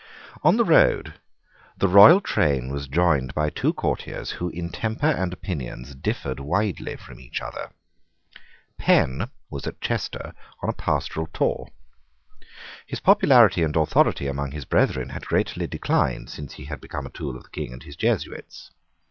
[0.41, 1.19] On the road
[1.77, 6.95] the royal train was joined by two courtiers who in temper and opinions differed widely
[6.95, 7.69] from each other.
[8.79, 10.33] Penn was at Chester
[10.63, 11.67] on a pastoral tour.
[12.87, 17.11] His popularity and authority among his brethren had greatly declined since he had become a
[17.11, 18.71] tool of the King and of the Jesuits.